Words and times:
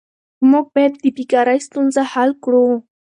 موږ 0.49 0.65
باید 0.75 0.93
د 1.03 1.05
بیکارۍ 1.17 1.59
ستونزه 1.67 2.01
حل 2.11 2.31
کړو. 2.43 2.65